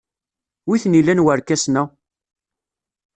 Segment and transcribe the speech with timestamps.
[0.67, 1.83] Wi t-nilan warkasen-a?